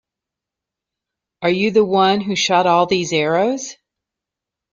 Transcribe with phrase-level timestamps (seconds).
[1.43, 3.75] Are you the one who shot all these arrows?